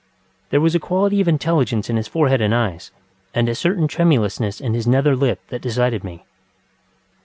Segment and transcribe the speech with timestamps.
[0.49, 2.89] There was a quality of intelligence in his forehead and eyes,
[3.35, 6.25] and a certain tremulousness in his nether lip that decided me.